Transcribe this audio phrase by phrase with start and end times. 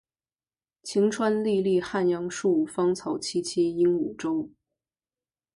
[0.81, 4.49] 晴川历历汉阳树，芳草萋萋鹦鹉洲。